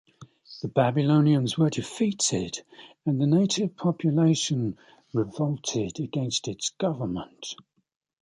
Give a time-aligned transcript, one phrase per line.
[0.63, 2.63] The Babylonians were defeated
[3.05, 4.75] and the native population
[5.13, 7.53] revolted against its government.